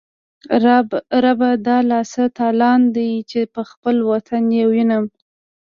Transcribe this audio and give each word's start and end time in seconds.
ربه 1.23 1.49
دا 1.67 1.77
لا 1.89 1.99
څه 2.11 2.23
تالان 2.37 2.81
دی، 2.95 3.09
چی 3.29 3.41
به 3.53 3.61
خپل 3.71 3.95
وطن 4.11 4.43
یې 4.57 4.63
وینم 4.71 5.05